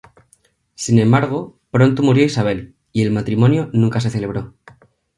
Sin 0.73 0.97
embargo, 0.97 1.59
pronto 1.69 2.01
murió 2.01 2.25
Isabel, 2.25 2.75
y 2.91 3.03
el 3.03 3.11
matrimonio 3.11 3.69
nunca 3.71 3.99
se 4.01 4.09
celebró. 4.09 4.55